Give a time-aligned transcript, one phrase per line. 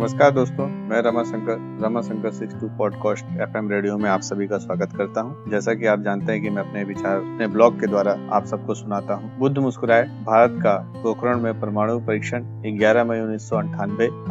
[0.00, 4.46] नमस्कार दोस्तों, मैं Rama Shankar Rama Shankar six two podcast FM radio में आप सभी
[4.48, 7.80] का स्वागत करता हूँ। जैसा कि आप जानते हैं कि मैं अपने विचार, अपने ब्लॉग
[7.80, 12.44] के द्वारा आप सबको सुनाता हूँ। बुद्ध मुस्कुराए, भारत का पोखरण में परमाणु परीक्षण
[12.78, 13.52] 11 मई उन्नीस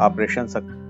[0.02, 0.48] ऑपरेशन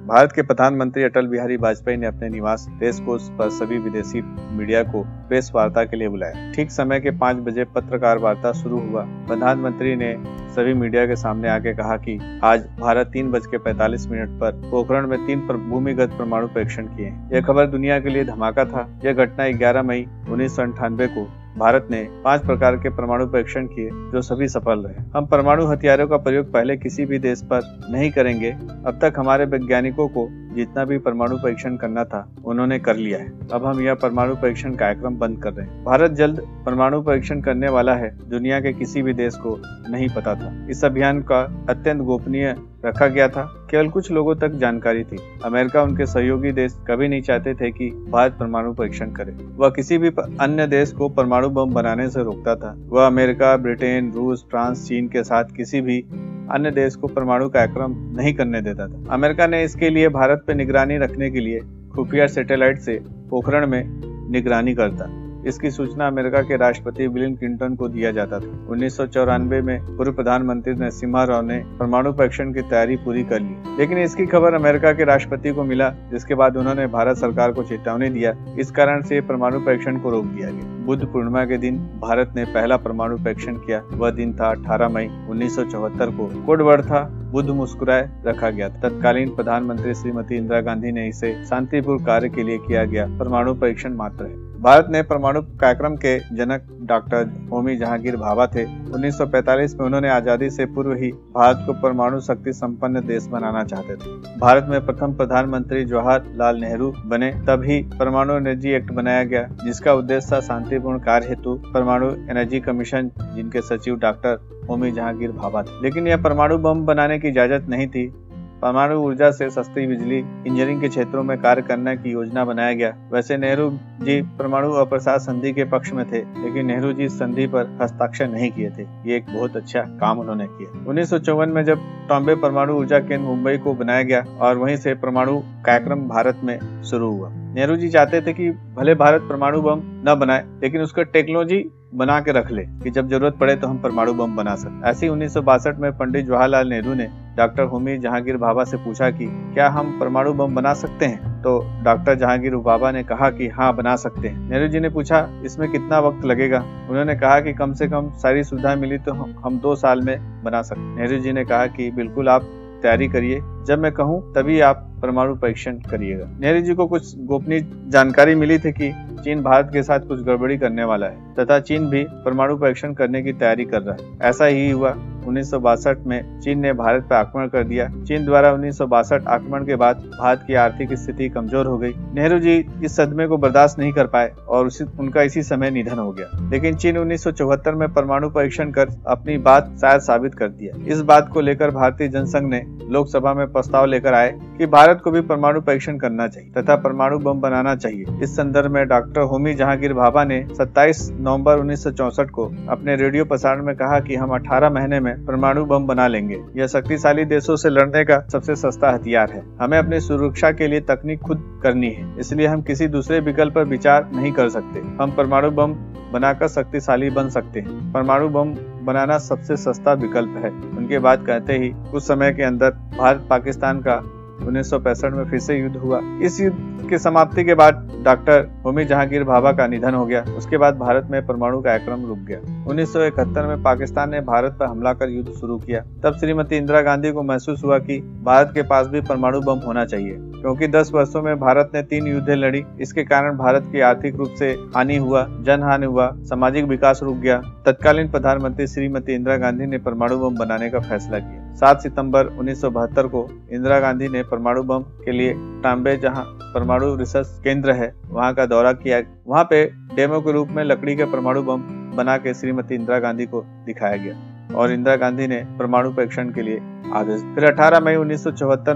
[0.10, 4.21] भारत के प्रधानमंत्री अटल बिहारी वाजपेयी ने अपने निवास रेस कोर्स पर सभी विदेशी
[4.57, 8.80] मीडिया को प्रेस वार्ता के लिए बुलाया। ठीक समय के पाँच बजे पत्रकार वार्ता शुरू
[8.80, 10.14] हुआ। प्रधानमंत्री ने
[10.56, 14.52] सभी मीडिया के सामने आके कहा कि आज भारत तीन बज के पैतालीस मिनट पर
[14.71, 19.00] पोखरण में तीन पर भूमिगत परमाणु परीक्षण किए यह खबर दुनिया के लिए धमाका था।
[19.05, 21.28] यह घटना 11 मई उन्नीस को
[21.58, 26.08] भारत ने पाँच प्रकार के परमाणु परीक्षण किए, जो सभी सफल रहे। हम परमाणु हथियारों
[26.08, 28.52] का प्रयोग पहले किसी भी देश पर नहीं करेंगे।
[28.86, 33.33] अब तक हमारे वैज्ञानिकों को जितना भी परमाणु परीक्षण करना था, उन्होंने कर लिया है।
[33.53, 37.69] अब हम यह परमाणु परीक्षण कार्यक्रम बंद कर रहे हैं। भारत जल्द परमाणु परीक्षण करने
[37.69, 42.02] वाला है, दुनिया के किसी भी देश को नहीं पता था। इस अभियान का अत्यंत
[42.02, 47.07] गोपनीय रखा गया था। केवल कुछ लोगों तक जानकारी थी। अमेरिका उनके सहयोगी देश कभी
[47.07, 50.07] नहीं चाहते थे कि भारत परमाणु परीक्षण करे। वह किसी भी
[50.39, 55.07] अन्य देश को परमाणु बम बनाने से रोकता था। वह अमेरिका, ब्रिटेन, रूस, फ्रांस, चीन
[55.07, 56.05] के साथ किसी भी
[56.52, 60.56] अन्य देश को परमाणु कार्यक्रम नहीं करने देता था। अमेरिका ने इसके लिए भारत पर
[60.56, 61.59] निगरानी रखने के लिए
[61.95, 63.83] खुफिया सैटेलाइट से पोखरण में
[64.31, 69.06] निगरानी करता। इसकी सूचना अमेरिका के राष्ट्रपति विलियम क्लिंटन को दिया जाता था। उन्नीस सौ
[69.06, 73.97] चौरानवे में पूर्व प्रधानमंत्री नरसिम्हा राव ने परमाणु परीक्षण की तैयारी पूरी कर ली। लेकिन
[73.97, 78.56] इसकी खबर अमेरिका के राष्ट्रपति को मिला, जिसके बाद उन्होंने भारत सरकार को चेतावनी दिया।
[78.59, 82.45] इस कारण से परमाणु परीक्षण को रोक दिया गया। बुद्ध पूर्णिमा के दिन भारत ने
[82.45, 87.49] पहला परमाणु परीक्षण किया। वह दिन था 18 मई उन्नीस को। कोड वर्ड था, बुद्ध
[87.49, 92.85] मुस्कुराए रखा गया। तत्कालीन प्रधानमंत्री श्रीमती इंदिरा गांधी ने इसे शांतिपूर्ण कार्य के लिए किया
[92.85, 98.47] गया। परमाणु परीक्षण मात्र है। भारत ने परमाणु कार्यक्रम के जनक डॉक्टर होमी जहांगीर भाभा
[98.47, 103.63] थे। 1945 में उन्होंने आज़ादी से पूर्व ही भारत को परमाणु शक्ति संपन्न देश बनाना
[103.63, 109.47] चाहते थे। भारत में प्रथम प्रधानमंत्री जवाहरलाल नेहरू बने तभी परमाणु एनर्जी एक्ट बनाया गया,
[109.66, 110.39] जिसका उद्देश्य था
[110.79, 116.17] शांतिपूर्ण कार्य हेतु परमाणु एनर्जी कमीशन, जिनके सचिव डॉक्टर होमी जहांगीर भाभा थे। लेकिन यह
[116.17, 118.13] परमाणु बम बनाने की इजाज़त नहीं थी।
[118.62, 122.90] परमाणु ऊर्जा से सस्ती बिजली, इंजीनियरिंग के क्षेत्रों में कार्य करने की योजना बनाया गया।
[123.14, 123.70] वैसे नेहरू
[124.02, 128.52] जी परमाणु अप्रसार संधि के पक्ष में थे, लेकिन नेहरू जी संधि पर हस्ताक्षर नहीं
[128.52, 131.14] किए थे। ये एक बहुत अच्छा काम उन्होंने किया। उन्नीस
[131.50, 136.08] में जब टॉम्बे परमाणु ऊर्जा केंद्र मुंबई को बनाया गया और वहीं से परमाणु कार्यक्रम
[136.09, 140.44] भारत में शुरू हुआ। नेहरू जी चाहते थे कि भले भारत परमाणु बम न बनाए,
[140.62, 141.64] लेकिन उसका टेक्नोलॉजी
[141.96, 145.08] बना के रख ले कि जब ज़रूरत पड़े तो हम परमाणु बम बना सकते ऐसे
[145.08, 147.08] उन्नीस में पंडित जवाहरलाल नेहरू ने
[147.39, 151.41] डॉक्टर होमी जहांगीर बाबा से पूछा कि क्या हम परमाणु बम बना सकते हैं?
[151.41, 155.27] तो डॉक्टर जहांगीर बाबा ने कहा कि हाँ बना सकते हैं। नेहरू जी ने पूछा,
[155.45, 156.63] इसमें कितना वक्त लगेगा?
[156.89, 160.61] उन्होंने कहा कि कम से कम सारी सुविधा मिली तो हम दो साल में बना
[160.61, 164.85] सकते नेहरू जी ने कहा कि बिल्कुल आप तैयारी करिए। जब मैं कहूँ, तभी आप
[165.01, 168.91] परमाणु परीक्षण करिएगा। नेहरू जी को कुछ गोपनीय जानकारी मिली थी कि
[169.23, 173.22] चीन भारत के साथ कुछ गड़बड़ी करने वाला है, तथा चीन भी परमाणु परीक्षण करने
[173.23, 174.94] की तैयारी कर रहा है। ऐसा ही हुआ।
[175.29, 178.88] उन्नीस सौ बासठ में चीन ने भारत पर आक्रमण कर दिया। चीन द्वारा उन्नीस सौ
[178.88, 183.28] बासठ आक्रमण के बाद भारत की आर्थिक स्थिति कमज़ोर हो गई। नेहरू जी इस सदमे
[183.28, 186.97] को बर्दाश्त नहीं कर पाए और उसी, उनका इसी समय निधन हो गया। लेकिन चीन
[186.97, 191.29] उन्नीस सौ चौहत्तर में परमाणु परीक्षण कर अपनी बात शायद साबित कर दिया। इस बात
[191.34, 195.61] को लेकर भारतीय जनसंघ ने लोकसभा में प्रस्ताव लेकर आए कि भारत को भी परमाणु
[195.61, 200.23] परीक्षण करना चाहिए तथा परमाणु बम बनाना चाहिए। इस संदर्भ में डॉक्टर होमी जहांगीर भाभा
[200.23, 205.19] ने 27 नवंबर उन्नीस को अपने रेडियो प्रसारण में कहा कि हम 18 महीने में
[205.28, 209.78] परमाणु बम बना लेंगे। यह शक्तिशाली देशों से लड़ने का सबसे सस्ता हथियार है। हमें
[209.78, 214.09] अपनी सुरक्षा के लिए तकनीक खुद करनी है, इसलिए हम किसी दूसरे विकल्प पर विचार
[214.13, 215.74] नहीं कर सकते। हम परमाणु बम
[216.13, 218.53] बनाकर शक्तिशाली बन सकते हैं। परमाणु बम
[218.84, 223.79] बनाना सबसे सस्ता विकल्प है। उनके बाद कहते ही कुछ समय के अंदर भारत पाकिस्तान
[223.79, 224.02] का
[224.39, 228.47] उन्नीस सौ पैंसठ में फिर से युद्ध हुआ। इस युद्ध की समाप्ति के बाद डॉक्टर
[228.66, 232.39] होमी जहांगीर भाभा का निधन हो गया। उसके बाद भारत में परमाणु कार्यक्रम रुक गया।
[232.69, 236.58] उन्नीस सौ इकहत्तर में पाकिस्तान ने भारत पर हमला कर युद्ध शुरू किया। तब श्रीमती
[236.58, 240.67] इंदिरा गांधी को महसूस हुआ कि भारत के पास भी परमाणु बम होना चाहिए, क्योंकि
[240.69, 244.52] 10 वर्षों में भारत ने तीन युद्ध लड़ी। इसके कारण भारत की आर्थिक रूप से
[244.75, 249.78] हानि हुआ जन हानि हुआ, सामाजिक विकास रुक गया। तत्कालीन प्रधानमंत्री श्रीमती इंदिरा गांधी ने
[249.79, 254.23] परमाणु बम बनाने का फैसला किया। सात सितंबर उन्नीस सौ बहत्तर को इंदिरा गांधी ने
[254.23, 256.24] परमाणु बम के लिए टाम्बे जहाँ
[256.54, 259.66] परमाणु रिसर्च केंद्र है, वहाँ का दौरा किया। वहाँ पे
[259.96, 261.63] डेमो के रूप में लकड़ी के परमाणु बम
[261.98, 266.42] बना के श्रीमती इंदिरा गांधी को दिखाया गया और इंदिरा गांधी ने परमाणु परीक्षण के
[266.42, 266.60] लिए
[266.94, 268.28] आदेश। फिर 18 मई उन्नीस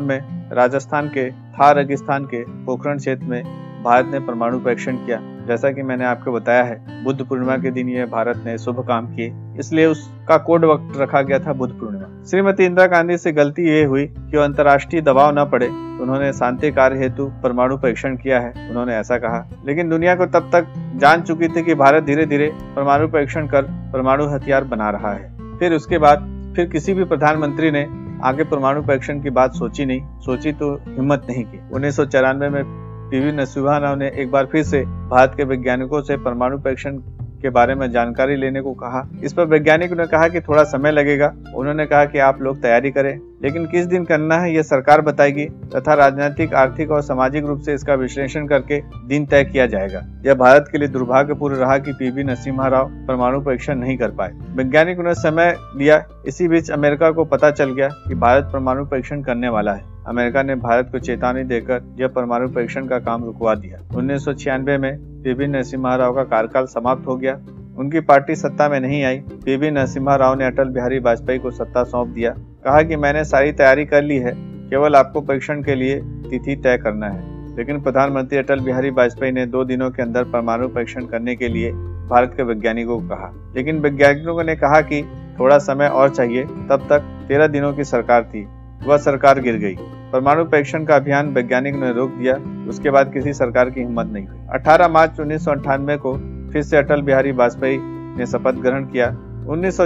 [0.01, 5.71] में राजस्थान के थार रेगिस्तान के पोखरण क्षेत्र में भारत ने परमाणु परीक्षण किया। जैसा
[5.71, 9.33] कि मैंने आपको बताया है, बुद्ध पूर्णिमा के दिन ये भारत ने शुभ काम किए,
[9.59, 13.83] इसलिए उसका कोड वक्त रखा गया था बुद्ध पूर्णिमा। श्रीमती इंदिरा गांधी से गलती ये
[13.83, 18.95] हुई कि अंतर्राष्ट्रीय दबाव न पड़े, उन्होंने शांति कार्य हेतु परमाणु परीक्षण किया है, उन्होंने
[18.95, 23.07] ऐसा कहा। लेकिन दुनिया को तब तक जान चुकी थी कि भारत धीरे धीरे परमाणु
[23.07, 26.17] परीक्षण कर परमाणु हथियार बना रहा है। फिर उसके बाद
[26.55, 27.87] फिर किसी भी प्रधानमंत्री ने
[28.23, 32.49] आगे परमाणु परीक्षण की बात सोची नहीं, सोची तो हिम्मत नहीं की। उन्नीस सौ चौरानवे
[32.49, 32.82] में
[33.13, 36.95] पीवी नरसिम्हा ने एक बार फिर से भारत के वैज्ञानिकों से परमाणु परीक्षण
[37.41, 40.91] के बारे में जानकारी लेने को कहा। इस पर वैज्ञानिकों ने कहा कि थोड़ा समय
[40.91, 45.01] लगेगा। उन्होंने कहा कि आप लोग तैयारी करें, लेकिन किस दिन करना है यह सरकार
[45.01, 50.01] बताएगी तथा राजनीतिक, आर्थिक और सामाजिक रूप से इसका विश्लेषण करके दिन तय किया जाएगा।
[50.25, 54.31] यह भारत के लिए दुर्भाग्यपूर्ण रहा कि पीवी नरसिम्हा राव परमाणु परीक्षण नहीं कर पाए।
[54.55, 59.21] वैज्ञानिकों ने समय लिया। इसी बीच अमेरिका को पता चल गया कि भारत परमाणु परीक्षण
[59.21, 63.55] करने वाला है। अमेरिका ने भारत को चेतावनी देकर यह परमाणु परीक्षण का काम रुकवा
[63.55, 67.39] दिया। उन्नीस सौ छियानवे में पीवी नरसिम्हा राव का कार्यकाल समाप्त हो गया।
[67.77, 71.83] उनकी पार्टी सत्ता में नहीं आई। पीवी नरसिम्हा राव ने अटल बिहारी वाजपेयी को सत्ता
[71.83, 76.01] सौंप दिया। कहा कि मैंने सारी तैयारी कर ली है। केवल आपको परीक्षण के लिए
[76.01, 80.67] तिथि तय करना है। लेकिन प्रधानमंत्री अटल बिहारी वाजपेयी ने दो दिनों के अंदर परमाणु
[80.67, 81.71] परीक्षण करने के लिए
[82.09, 85.03] भारत के वैज्ञानिकों को कहा। लेकिन वैज्ञानिकों ने कहा कि
[85.39, 88.47] थोड़ा समय और चाहिए। तब तक तेरह दिनों की सरकार थी।
[88.87, 89.75] वह सरकार गिर गई।
[90.13, 94.27] परमाणु परीक्षण का अभियान वैज्ञानिक ने रोक दिया। उसके बाद किसी सरकार की हिम्मत नहीं
[94.27, 96.13] हुई। 18 मार्च उन्नीस सौ अठानवे को
[96.53, 97.77] फिर से अटल बिहारी वाजपेयी
[98.17, 99.07] ने शपथ ग्रहण किया।
[99.49, 99.81] उन्नीस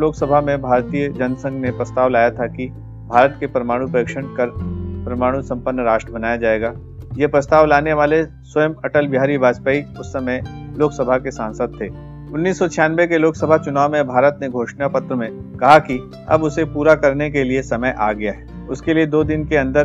[0.00, 2.66] लोकसभा में भारतीय जनसंघ ने प्रस्ताव लाया था कि
[3.08, 4.50] भारत के परमाणु परीक्षण कर
[5.06, 6.74] परमाणु संपन्न राष्ट्र बनाया जाएगा।
[7.14, 10.42] ये प्रस्ताव लाने वाले स्वयं अटल बिहारी वाजपेयी उस समय
[10.78, 11.88] लोकसभा के सांसद थे।
[12.34, 16.42] उन्नीस सौ छियानवे के लोकसभा चुनाव में भारत ने घोषणा पत्र में कहा कि अब
[16.42, 19.84] उसे पूरा करने के लिए समय आ गया है। उसके लिए दो दिन के अंदर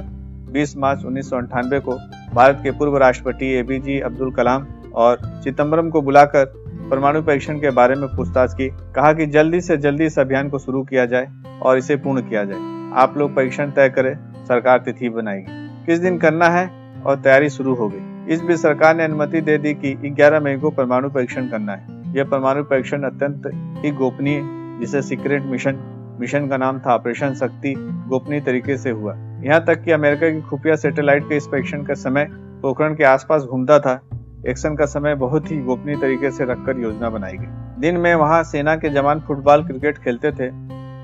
[0.51, 1.98] 20 मार्च उन्नीस को
[2.36, 6.45] भारत के पूर्व राष्ट्रपति एपीजे अब्दुल कलाम और चिदम्बरम को बुलाकर
[6.92, 10.60] परमाणु परीक्षण के बारे में पूछताछ की, कहा कि जल्दी से जल्दी इस अभियान को
[10.60, 11.27] शुरू किया जाए
[11.62, 15.45] और इसे पूर्ण किया जाए। आप लोग परीक्षण तय करें, सरकार तिथि बनाएगी।
[15.86, 16.69] किस दिन करना है
[17.06, 20.56] और तैयारी शुरू हो गई। इस बीच सरकार ने अनुमति दे दी कि 11 मई
[20.57, 23.42] को परमाणु परीक्षण करना है। यह परमाणु परीक्षण अत्यंत
[23.86, 25.77] ही गोपनीय जिसे सीक्रेट मिशन
[26.19, 27.74] मिशन का नाम था ऑपरेशन शक्ति,
[28.07, 29.13] गोपनीय तरीके से हुआ।
[29.44, 32.27] यहाँ तक कि अमेरिका की खुफिया सैटेलाइट के इंस्पेक्शन का समय
[32.62, 34.00] पोखरण के आसपास घूमता था,
[34.48, 38.44] एक्शन का समय बहुत ही गोपनीय तरीके से रखकर योजना बनाई गई। दिन में वहाँ
[38.44, 40.50] सेना के जवान फुटबॉल, क्रिकेट खेलते थे।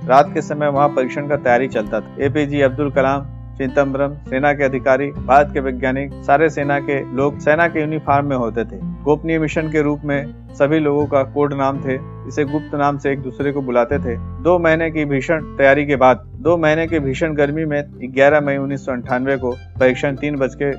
[0.07, 3.25] रात के समय वहाँ परीक्षण का तैयारी चलता था। एपीजे अब्दुल कलाम
[3.61, 8.37] चिदम्बरम सेना के अधिकारी, भारत के वैज्ञानिक, सारे सेना के लोग सेना के यूनिफॉर्म में
[8.37, 11.95] होते थे। गोपनीय मिशन के रूप में सभी लोगों का कोड नाम थे।
[12.27, 15.95] इसे गुप्त नाम से एक दूसरे को बुलाते थे। दो महीने की भीषण तैयारी के
[15.95, 20.71] बाद, दो महीने के भीषण गर्मी में 11 मई उन्नीस को परीक्षण तीन बज के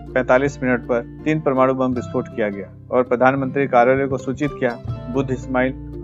[0.65, 4.77] मिनट पर तीन परमाणु बम विस्फोट किया गया और प्रधानमंत्री कार्यालय को सूचित किया,
[5.15, 6.03] बुद्ध इस्माइल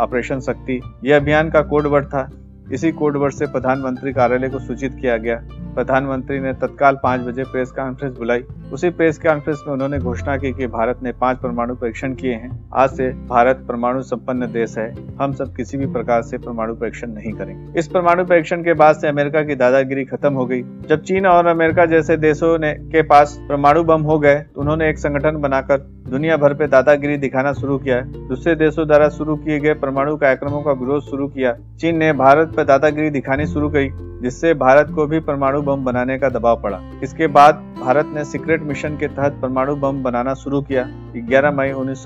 [0.00, 2.30] ऑपरेशन शक्ति। यह अभियान का कोड वर्ड था।
[2.72, 5.42] इसी कोड वर्ड से प्रधानमंत्री कार्यालय को सूचित किया गया।
[5.74, 10.52] प्रधानमंत्री ने तत्काल पाँच बजे प्रेस कॉन्फ्रेंस बुलाई। उसी प्रेस कॉन्फ्रेंस में उन्होंने घोषणा की
[10.52, 14.94] कि भारत ने पाँच परमाणु परीक्षण किए हैं। आज से भारत परमाणु संपन्न देश है।
[15.20, 18.96] हम सब किसी भी प्रकार से परमाणु परीक्षण नहीं करेंगे। इस परमाणु परीक्षण के बाद
[18.96, 23.02] से अमेरिका की दादागिरी खत्म हो गई। जब चीन और अमेरिका जैसे देशों ने के
[23.02, 25.78] पास परमाणु बम हो गए तो उन्होंने एक संगठन बनाकर
[26.14, 30.60] दुनिया भर पे दादागिरी दिखाना शुरू किया दूसरे देशों द्वारा शुरू किए गए परमाणु कार्यक्रमों
[30.62, 33.88] का विरोध शुरू किया। चीन ने भारत पर दादागिरी दिखानी शुरू की
[34.22, 38.62] जिससे भारत को भी परमाणु बम बनाने का दबाव पड़ा। इसके बाद भारत ने सीक्रेट
[38.62, 40.84] मिशन के तहत परमाणु बम बनाना शुरू किया।
[41.16, 42.04] 11 मई उन्नीस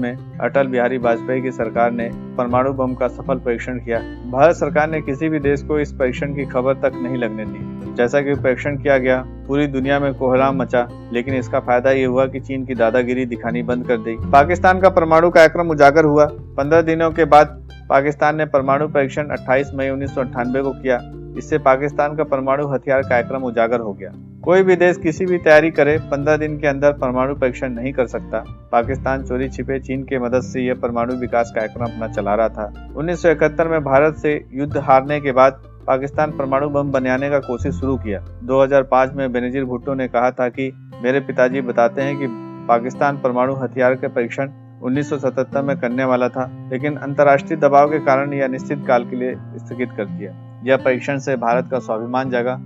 [0.00, 3.98] में अटल बिहारी वाजपेयी की सरकार ने परमाणु बम का सफल परीक्षण किया।
[4.30, 7.94] भारत सरकार ने किसी भी देश को इस परीक्षण की खबर तक नहीं लगने दी।
[7.94, 12.26] जैसा कि परीक्षण किया गया पूरी दुनिया में कोहराम मचा, लेकिन इसका फ़ायदा ये हुआ
[12.26, 16.24] कि चीन की दादागिरी दिखानी बंद कर दी। पाकिस्तान का परमाणु कार्यक्रम उजागर हुआ।
[16.56, 17.60] पंद्रह दिनों के बाद
[17.90, 21.00] पाकिस्तान ने परमाणु परीक्षण 28 मई उन्नीस सौ अठानबे को किया,
[21.38, 24.10] इससे पाकिस्तान का परमाणु हथियार कार्यक्रम उजागर हो गया।
[24.44, 28.06] कोई भी देश किसी भी तैयारी करे, पंद्रह दिन के अंदर परमाणु परीक्षण नहीं कर
[28.06, 32.48] सकता। पाकिस्तान चोरी छिपे चीन के मदद से यह परमाणु विकास कार्यक्रम अपना चला रहा
[32.48, 37.30] था। उन्नीस सौ इकहत्तर में भारत से युद्ध हारने के बाद पाकिस्तान परमाणु बम बनाने
[37.30, 42.02] का कोशिश शुरू किया। 2005 में बेनजीर भुट्टो ने कहा था कि मेरे पिताजी बताते
[42.02, 42.26] हैं कि
[42.68, 44.50] पाकिस्तान परमाणु हथियार के परीक्षण
[44.82, 49.34] 1977 में करने वाला था, लेकिन अंतर्राष्ट्रीय दबाव के कारण यह निश्चित काल के लिए
[49.36, 52.60] स्थगित कर दिया। यह परीक्षण से भारत का स्वाभिमान जगा।